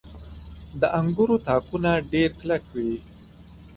[0.81, 2.93] •د انګورو تاکونه ډېر کلک وي.